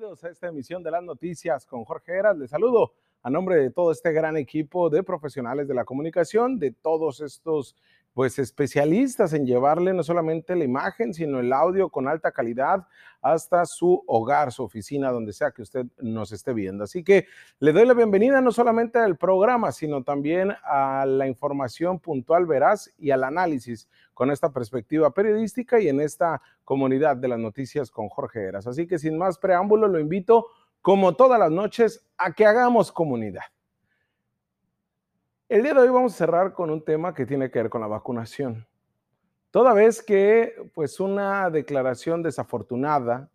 [0.00, 2.34] a esta emisión de las noticias con Jorge Heras.
[2.38, 6.70] Les saludo a nombre de todo este gran equipo de profesionales de la comunicación, de
[6.70, 7.76] todos estos
[8.14, 12.86] pues especialistas en llevarle no solamente la imagen, sino el audio con alta calidad
[13.22, 16.84] hasta su hogar, su oficina, donde sea que usted nos esté viendo.
[16.84, 17.26] Así que
[17.58, 22.90] le doy la bienvenida no solamente al programa, sino también a la información puntual, veraz
[22.98, 28.08] y al análisis con esta perspectiva periodística y en esta comunidad de las noticias con
[28.08, 28.66] Jorge Heras.
[28.66, 30.46] Así que sin más preámbulo, lo invito,
[30.82, 33.42] como todas las noches, a que hagamos comunidad.
[35.50, 37.80] El día de hoy vamos a cerrar con un tema que tiene que ver con
[37.80, 38.64] la vacunación.
[39.50, 43.28] Toda vez que, pues, una declaración desafortunada,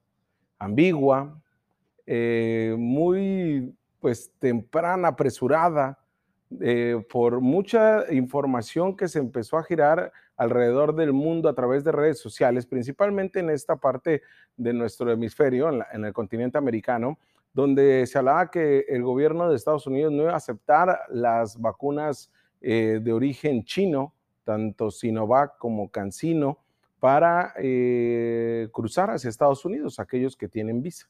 [0.57, 1.37] ambigua,
[2.05, 5.99] eh, muy, pues, temprana, apresurada,
[6.61, 11.91] eh, por mucha información que se empezó a girar alrededor del mundo a través de
[11.91, 14.21] redes sociales, principalmente en esta parte
[14.55, 17.19] de nuestro hemisferio, en el continente americano,
[17.55, 22.29] donde se hablaba que el gobierno de Estados Unidos no iba a aceptar las vacunas
[22.59, 26.59] eh, de origen chino, tanto Sinovac como CanSino,
[26.99, 31.07] para eh, cruzar hacia Estados Unidos, aquellos que tienen visa.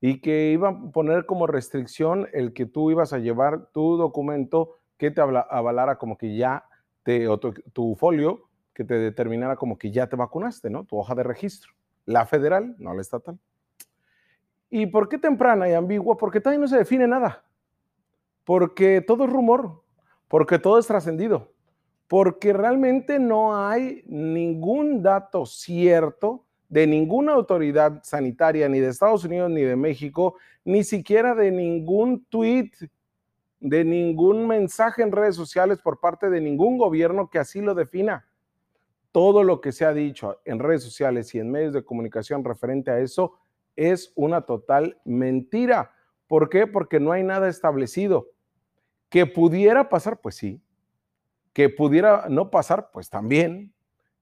[0.00, 4.76] Y que iba a poner como restricción el que tú ibas a llevar tu documento
[4.98, 6.64] que te avalara como que ya
[7.02, 10.84] te, o tu, tu folio que te determinara como que ya te vacunaste, ¿no?
[10.84, 11.72] Tu hoja de registro.
[12.06, 13.38] La federal, no la estatal.
[14.70, 16.16] ¿Y por qué temprana y ambigua?
[16.16, 17.44] Porque todavía no se define nada.
[18.44, 19.82] Porque todo es rumor,
[20.28, 21.52] porque todo es trascendido,
[22.06, 29.50] porque realmente no hay ningún dato cierto de ninguna autoridad sanitaria, ni de Estados Unidos,
[29.50, 32.70] ni de México, ni siquiera de ningún tweet,
[33.58, 38.26] de ningún mensaje en redes sociales por parte de ningún gobierno que así lo defina.
[39.10, 42.92] Todo lo que se ha dicho en redes sociales y en medios de comunicación referente
[42.92, 43.34] a eso
[43.80, 45.92] es una total mentira.
[46.26, 46.66] ¿Por qué?
[46.66, 48.28] Porque no hay nada establecido.
[49.08, 50.60] Que pudiera pasar, pues sí.
[51.54, 53.72] Que pudiera no pasar, pues también.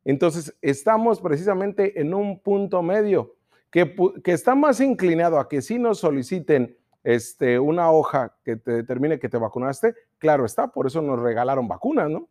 [0.04, 3.34] Entonces, estamos precisamente en un punto medio
[3.70, 8.72] que, que está más inclinado a que si nos soliciten este, una hoja que te
[8.72, 12.28] determine que te vacunaste, claro está, por eso nos regalaron vacunas, ¿no?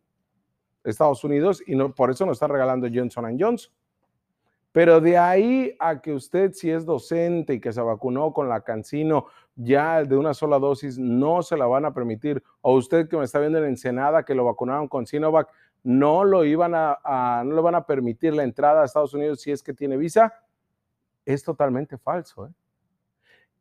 [0.82, 3.70] Estados Unidos y por eso nos está regalando Johnson Johnson.
[4.78, 8.60] Pero de ahí a que usted, si es docente y que se vacunó con la
[8.60, 12.44] Cancino ya de una sola dosis, no se la van a permitir.
[12.60, 15.48] O usted que me está viendo en Ensenada, que lo vacunaron con Sinovac,
[15.82, 19.50] no lo iban a, no le van a permitir la entrada a Estados Unidos si
[19.50, 20.32] es que tiene visa.
[21.24, 22.46] Es totalmente falso.
[22.46, 22.50] ¿eh?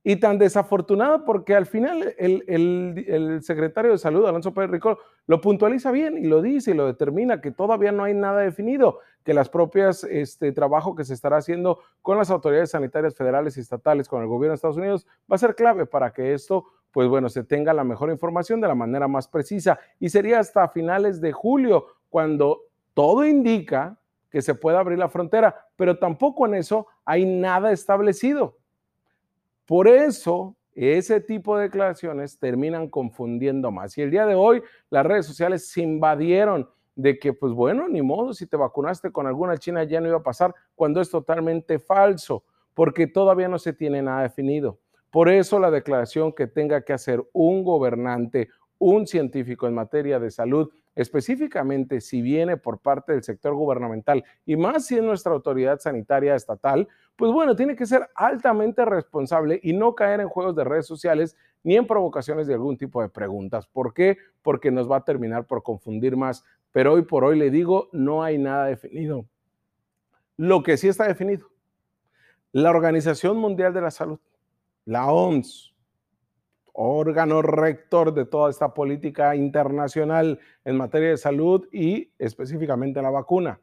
[0.10, 5.92] Y tan desafortunado porque al final el, secretario de Salud, Alonso Pérez Rico, lo puntualiza
[5.92, 9.50] bien y lo dice y lo determina que todavía no hay nada definido, que las
[9.50, 14.22] propias este, trabajo que se estará haciendo con las autoridades sanitarias federales y estatales, con
[14.22, 16.64] el gobierno de Estados Unidos, va a ser clave para que esto,
[16.94, 19.78] pues bueno, se tenga la mejor información de la manera más precisa.
[20.00, 22.62] Y sería hasta finales de julio cuando
[22.94, 28.56] todo indica que se pueda abrir la frontera, pero tampoco en eso hay nada establecido.
[29.68, 33.98] Por eso, ese tipo de declaraciones terminan confundiendo más.
[33.98, 38.02] Y el día de hoy, las redes sociales se invadieron de que, pues bueno, ni
[38.02, 41.80] modo, si te vacunaste con alguna china ya no iba a pasar, cuando es totalmente
[41.80, 44.80] falso, porque todavía no se tiene nada definido.
[45.12, 48.48] Por eso la declaración que tenga que hacer un gobernante,
[48.80, 54.56] un científico en materia de salud, específicamente si viene por parte del sector gubernamental y
[54.56, 59.74] más si es nuestra autoridad sanitaria estatal, pues bueno, tiene que ser altamente responsable y
[59.74, 63.68] no caer en juegos de redes sociales ni en provocaciones de algún tipo de preguntas.
[63.68, 64.18] ¿Por qué?
[64.42, 66.44] Porque nos va a terminar por confundir más.
[66.72, 69.26] Pero hoy por hoy le digo, no hay nada definido.
[70.38, 71.48] Lo que sí está definido,
[72.52, 74.20] la Organización Mundial de la Salud,
[74.86, 75.74] la OMS,
[76.78, 83.60] órgano rector de toda esta política internacional en materia de salud y específicamente la vacuna.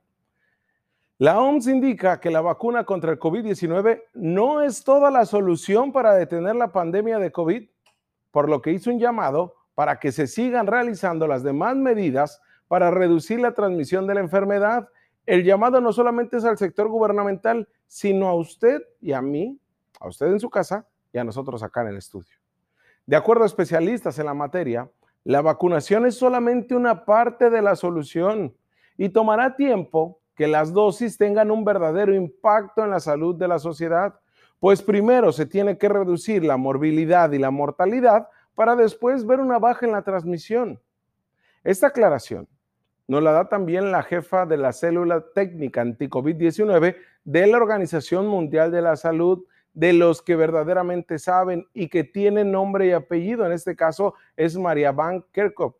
[1.19, 6.13] La OMS indica que la vacuna contra el COVID-19 no es toda la solución para
[6.15, 7.69] detener la pandemia de COVID,
[8.33, 12.91] por lo que hizo un llamado para que se sigan realizando las demás medidas para
[12.91, 14.89] reducir la transmisión de la enfermedad.
[15.25, 19.57] El llamado no solamente es al sector gubernamental, sino a usted y a mí,
[20.01, 22.44] a usted en su casa y a nosotros acá en el estudio.
[23.07, 24.91] De acuerdo a especialistas en la materia,
[25.25, 28.55] la vacunación es solamente una parte de la solución
[28.97, 33.59] y tomará tiempo que las dosis tengan un verdadero impacto en la salud de la
[33.59, 34.19] sociedad,
[34.59, 39.59] pues primero se tiene que reducir la morbilidad y la mortalidad para después ver una
[39.59, 40.81] baja en la transmisión.
[41.63, 42.49] Esta aclaración
[43.07, 48.71] nos la da también la jefa de la célula técnica anti-COVID-19 de la Organización Mundial
[48.71, 53.45] de la Salud, de los que verdaderamente saben y que tienen nombre y apellido.
[53.45, 55.75] En este caso es María Van Kerkhoff,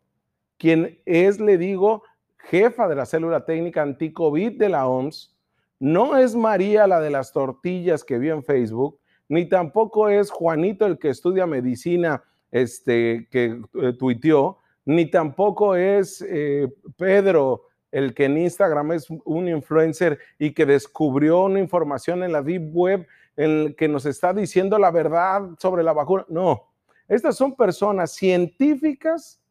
[0.57, 2.03] quien es, le digo,
[2.37, 5.35] jefa de la célula técnica anti-COVID de la OMS.
[5.79, 10.85] No es María la de las tortillas que vio en Facebook, ni tampoco es Juanito
[10.85, 18.25] el que estudia medicina este, que eh, tuiteó, ni tampoco es eh, Pedro el que
[18.25, 23.75] en Instagram es un influencer y que descubrió una información en la Deep Web el
[23.77, 26.25] que nos está diciendo la verdad sobre la vacuna.
[26.29, 26.69] No,
[27.07, 29.41] estas son personas científicas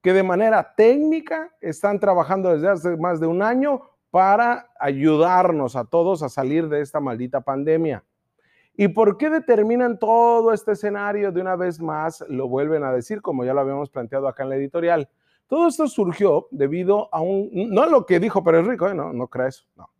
[0.00, 5.84] que de manera técnica están trabajando desde hace más de un año para ayudarnos a
[5.84, 8.04] todos a salir de esta maldita pandemia.
[8.76, 11.30] ¿Y por qué determinan todo este escenario?
[11.30, 14.50] De una vez más, lo vuelven a decir, como ya lo habíamos planteado acá en
[14.50, 15.08] la editorial.
[15.46, 18.94] Todo esto surgió debido a un, no a lo que dijo Pérez Rico, ¿eh?
[18.94, 19.90] no, no crees, no,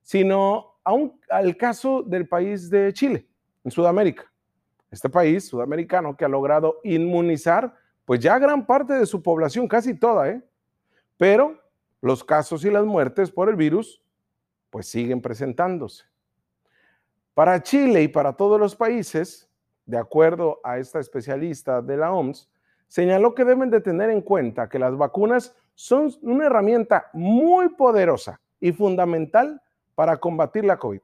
[0.00, 0.92] sino a
[1.30, 3.26] al caso del país de Chile,
[3.64, 4.30] en Sudamérica.
[4.90, 7.74] Este país sudamericano que ha logrado inmunizar,
[8.04, 10.42] pues ya gran parte de su población, casi toda, ¿eh?
[11.16, 11.58] Pero
[12.00, 14.02] los casos y las muertes por el virus,
[14.70, 16.04] pues siguen presentándose.
[17.32, 19.48] Para Chile y para todos los países,
[19.86, 22.50] de acuerdo a esta especialista de la OMS,
[22.88, 28.40] señaló que deben de tener en cuenta que las vacunas son una herramienta muy poderosa
[28.60, 29.61] y fundamental
[29.94, 31.00] para combatir la COVID,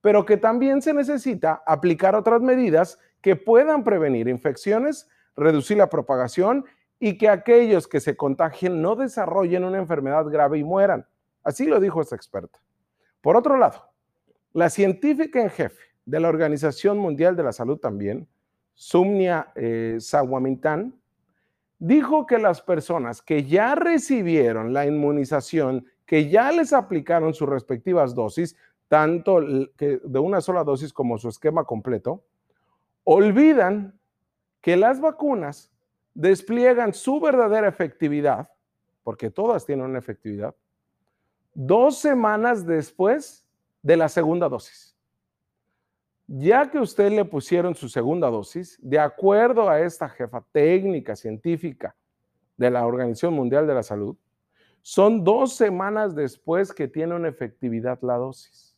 [0.00, 6.64] pero que también se necesita aplicar otras medidas que puedan prevenir infecciones, reducir la propagación
[6.98, 11.06] y que aquellos que se contagien no desarrollen una enfermedad grave y mueran.
[11.42, 12.60] Así lo dijo esta experta.
[13.20, 13.90] Por otro lado,
[14.52, 18.28] la científica en jefe de la Organización Mundial de la Salud también,
[18.74, 19.98] Sumnia eh,
[21.78, 28.16] dijo que las personas que ya recibieron la inmunización, que ya les aplicaron sus respectivas
[28.16, 28.56] dosis,
[28.88, 32.24] tanto de una sola dosis como su esquema completo,
[33.04, 33.96] olvidan
[34.60, 35.70] que las vacunas
[36.12, 38.50] despliegan su verdadera efectividad,
[39.04, 40.52] porque todas tienen una efectividad,
[41.54, 43.46] dos semanas después
[43.80, 44.96] de la segunda dosis.
[46.26, 51.94] Ya que usted le pusieron su segunda dosis, de acuerdo a esta jefa técnica científica
[52.56, 54.16] de la Organización Mundial de la Salud,
[54.82, 58.76] son dos semanas después que tiene una efectividad la dosis.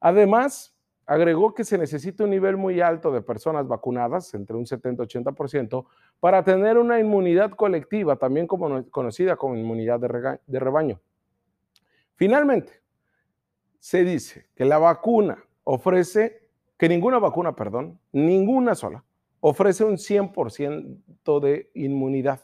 [0.00, 0.76] Además,
[1.06, 5.06] agregó que se necesita un nivel muy alto de personas vacunadas, entre un 70 y
[5.06, 5.86] 80%,
[6.20, 11.00] para tener una inmunidad colectiva, también conocida como inmunidad de rebaño.
[12.16, 12.80] Finalmente,
[13.78, 19.04] se dice que la vacuna ofrece, que ninguna vacuna, perdón, ninguna sola,
[19.40, 22.40] ofrece un 100% de inmunidad.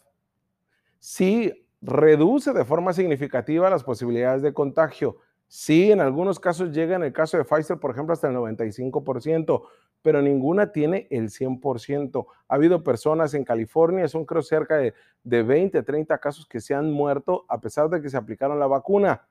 [0.98, 5.18] Sí, reduce de forma significativa las posibilidades de contagio.
[5.48, 9.62] Sí, en algunos casos llega, en el caso de Pfizer, por ejemplo, hasta el 95%,
[10.02, 12.26] pero ninguna tiene el 100%.
[12.48, 14.94] Ha habido personas en California, son creo cerca de,
[15.24, 18.66] de 20, 30 casos que se han muerto a pesar de que se aplicaron la
[18.66, 19.22] vacuna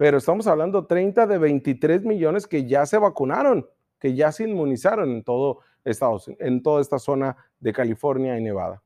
[0.00, 5.10] pero estamos hablando 30 de 23 millones que ya se vacunaron, que ya se inmunizaron
[5.10, 8.82] en todo Estados en toda esta zona de California y Nevada.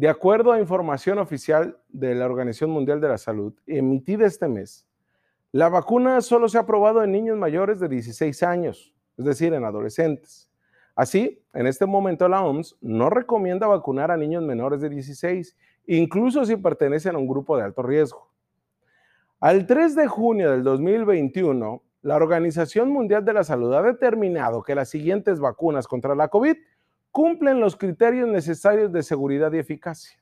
[0.00, 4.88] De acuerdo a información oficial de la Organización Mundial de la Salud, emitida este mes,
[5.52, 9.62] la vacuna solo se ha aprobado en niños mayores de 16 años, es decir, en
[9.62, 10.50] adolescentes.
[10.94, 15.54] Así, en este momento la OMS no recomienda vacunar a niños menores de 16,
[15.86, 18.30] incluso si pertenecen a un grupo de alto riesgo.
[19.38, 24.74] Al 3 de junio del 2021, la Organización Mundial de la Salud ha determinado que
[24.74, 26.56] las siguientes vacunas contra la COVID
[27.10, 30.20] cumplen los criterios necesarios de seguridad y eficacia.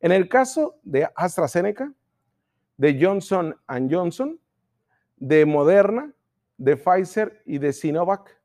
[0.00, 1.92] En el caso de AstraZeneca,
[2.76, 3.56] de Johnson
[3.90, 4.38] Johnson,
[5.16, 6.12] de Moderna,
[6.58, 8.40] de Pfizer y de Sinovac,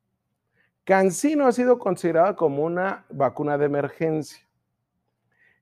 [0.83, 4.47] CanSino ha sido considerada como una vacuna de emergencia.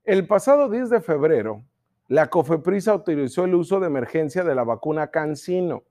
[0.03, 1.63] El pasado 10 de febrero,
[2.07, 5.83] la COFEPRIS autorizó el uso de emergencia de la vacuna CanSino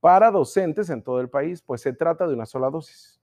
[0.00, 3.15] para docentes en todo el país, pues se trata de una sola dosis.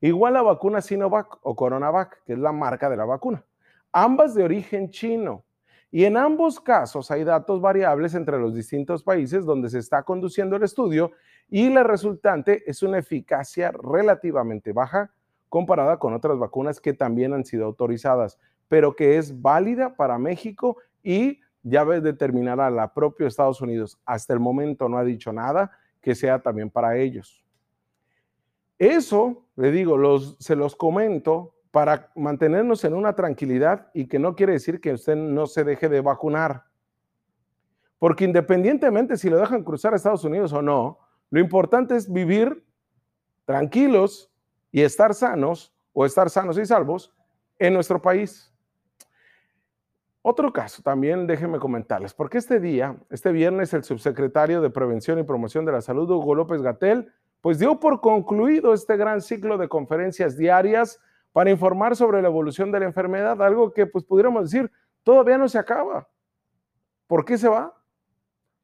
[0.00, 3.44] Igual la vacuna Sinovac o Coronavac, que es la marca de la vacuna,
[3.92, 5.44] ambas de origen chino.
[5.90, 10.56] Y en ambos casos hay datos variables entre los distintos países donde se está conduciendo
[10.56, 11.12] el estudio
[11.48, 15.10] y la resultante es una eficacia relativamente baja
[15.48, 18.38] comparada con otras vacunas que también han sido autorizadas,
[18.68, 23.98] pero que es válida para México y ya determinará la propia Estados Unidos.
[24.04, 25.70] Hasta el momento no ha dicho nada
[26.02, 27.42] que sea también para ellos.
[28.78, 29.98] Eso, le digo,
[30.38, 35.16] se los comento para mantenernos en una tranquilidad y que no quiere decir que usted
[35.16, 36.64] no se deje de vacunar.
[37.98, 40.98] Porque independientemente si lo dejan cruzar a Estados Unidos o no,
[41.30, 42.64] lo importante es vivir
[43.44, 44.30] tranquilos
[44.70, 47.12] y estar sanos o estar sanos y salvos
[47.58, 48.54] en nuestro país.
[50.22, 55.22] Otro caso también déjenme comentarles, porque este día, este viernes, el subsecretario de Prevención y
[55.22, 59.68] Promoción de la Salud, Hugo López Gatel, pues dio por concluido este gran ciclo de
[59.68, 61.00] conferencias diarias
[61.32, 64.70] para informar sobre la evolución de la enfermedad, algo que pues pudiéramos decir
[65.02, 66.08] todavía no se acaba.
[67.06, 67.74] ¿Por qué se va?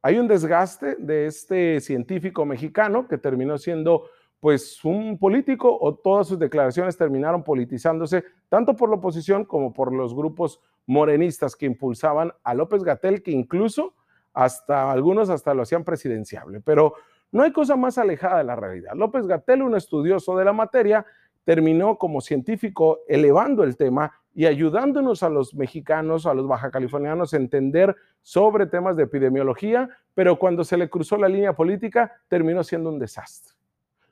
[0.02, 4.04] Hay un desgaste de este científico mexicano que terminó siendo
[4.40, 9.90] pues un político o todas sus declaraciones terminaron politizándose tanto por la oposición como por
[9.90, 13.94] los grupos morenistas que impulsaban a López Gatel, que incluso
[14.34, 16.60] hasta algunos hasta lo hacían presidenciable.
[16.60, 16.94] Pero
[17.34, 18.92] no hay cosa más alejada de la realidad.
[18.94, 21.04] López Gatel, un estudioso de la materia,
[21.42, 27.34] terminó como científico elevando el tema y ayudándonos a los mexicanos, a los baja californianos
[27.34, 32.62] a entender sobre temas de epidemiología, pero cuando se le cruzó la línea política terminó
[32.62, 33.54] siendo un desastre.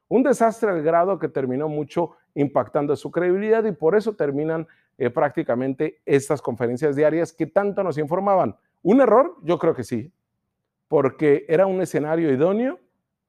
[0.08, 4.66] Un desastre al grado que terminó mucho impactando su credibilidad y por eso terminan
[4.98, 8.56] eh, prácticamente estas conferencias diarias que tanto nos informaban.
[8.82, 9.36] ¿Un error?
[9.44, 10.12] Yo creo que sí,
[10.88, 12.80] porque era un escenario idóneo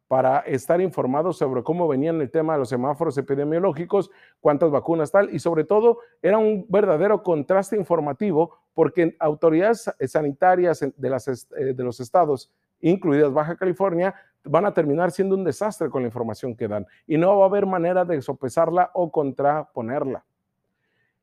[0.08, 5.34] para estar informados sobre cómo venían el tema de los semáforos epidemiológicos, cuántas vacunas tal,
[5.34, 11.84] y sobre todo era un verdadero contraste informativo porque autoridades sanitarias de, las, eh, de
[11.84, 16.68] los estados, incluidas Baja California, van a terminar siendo un desastre con la información que
[16.68, 20.26] dan y no va a haber manera de sopesarla o contraponerla.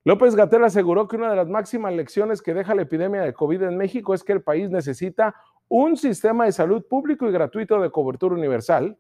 [0.03, 3.63] López Gatel aseguró que una de las máximas lecciones que deja la epidemia de COVID
[3.63, 5.35] en México es que el país necesita
[5.71, 8.99] un sistema de salud público y gratuito de cobertura universal.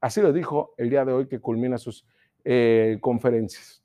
[0.00, 2.04] Así lo dijo el día de hoy que culmina sus
[2.44, 3.84] eh, conferencias.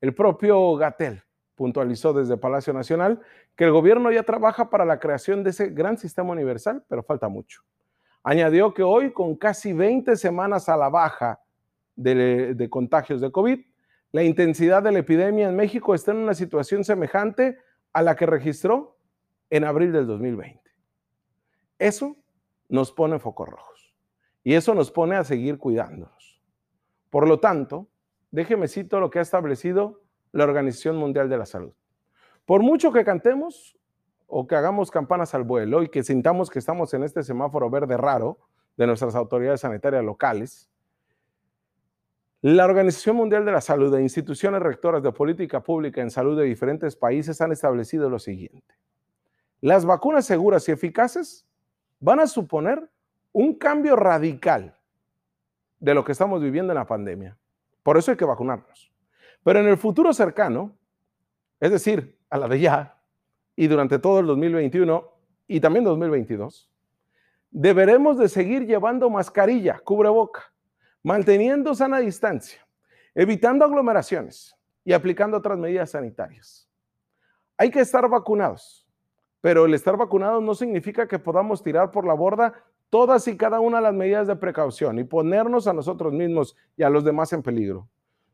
[0.00, 1.22] El propio Gatel
[1.54, 3.20] puntualizó desde Palacio Nacional
[3.54, 7.28] que el gobierno ya trabaja para la creación de ese gran sistema universal, pero falta
[7.28, 7.62] mucho.
[8.22, 11.40] Añadió que hoy, con casi 20 semanas a la baja
[11.96, 13.60] de, contagios de COVID,
[14.10, 17.58] la intensidad de la epidemia en México está en una situación semejante
[17.92, 18.96] a la que registró
[19.50, 20.65] en abril del 2020.
[21.78, 22.16] Eso
[22.68, 23.94] nos pone focos rojos
[24.42, 26.42] y eso nos pone a seguir cuidándonos.
[27.10, 27.88] Por lo tanto,
[28.30, 30.02] déjeme cito lo que ha establecido
[30.32, 31.72] la Organización Mundial de la Salud.
[32.44, 33.76] Por mucho que cantemos,
[34.26, 37.96] o que hagamos campanas al vuelo y que sintamos que estamos en este semáforo verde
[37.96, 38.38] raro
[38.76, 40.68] de nuestras autoridades sanitarias locales,
[42.42, 46.44] la Organización Mundial de la Salud e instituciones rectoras de política pública en salud de
[46.44, 48.74] diferentes países han establecido lo siguiente.
[49.60, 51.46] Las vacunas seguras y eficaces
[52.00, 52.88] van a suponer
[53.32, 54.74] un cambio radical
[55.78, 57.36] de lo que estamos viviendo en la pandemia.
[57.82, 58.92] Por eso hay que vacunarnos.
[59.42, 60.76] Pero en el futuro cercano,
[61.60, 62.96] es decir, a la de ya,
[63.54, 65.12] y durante todo el 2021
[65.48, 66.70] y también 2022,
[67.50, 70.52] deberemos de seguir llevando mascarilla, cubreboca,
[71.02, 72.66] manteniendo sana distancia,
[73.14, 76.68] evitando aglomeraciones y aplicando otras medidas sanitarias.
[77.56, 78.85] Hay que estar vacunados,
[79.46, 82.52] pero el estar vacunados no significa que podamos tirar por la borda
[82.90, 86.82] todas y cada una de las medidas de precaución y ponernos a nosotros mismos y
[86.82, 87.86] a los demás en peligro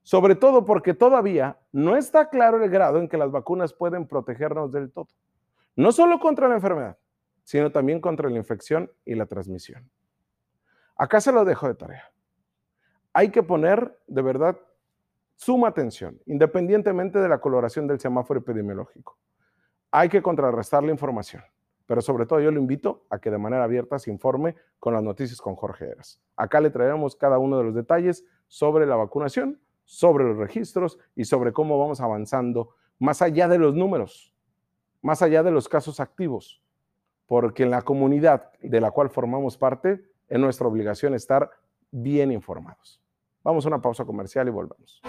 [0.02, 4.73] sobre todo porque todavía no está claro el grado en que las vacunas pueden protegernos
[4.73, 5.09] del todo,
[5.76, 6.97] no solo contra la enfermedad,
[7.45, 9.87] sino también contra la infección y la transmisión.
[10.97, 12.11] Acá se lo dejo de tarea.
[13.12, 14.59] Hay que poner de verdad
[15.37, 19.19] suma atención, independientemente de la coloración del semáforo epidemiológico.
[19.92, 21.44] Hay que contrarrestar la información,
[21.87, 25.02] pero sobre todo yo lo invito a que de manera abierta se informe con las
[25.04, 26.20] noticias con Jorge Eras.
[26.34, 31.25] Acá le traeremos cada uno de los detalles sobre la vacunación sobre los registros y
[31.25, 34.32] sobre cómo vamos avanzando más allá de los números,
[35.02, 36.62] más allá de los casos activos,
[37.26, 41.50] porque en la comunidad de la cual formamos parte es nuestra obligación estar
[41.90, 43.02] bien informados.
[43.42, 45.02] Vamos a una pausa comercial y volvemos.